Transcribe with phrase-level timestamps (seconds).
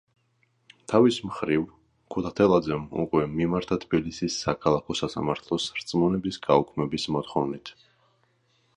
[0.93, 1.67] თავის მხრივ,
[2.15, 7.77] ქუთათელაძემ უკვე მიმართა თბილისის საქალაქო სასამართლოს რწმუნების გაუქმების მოთხოვნით.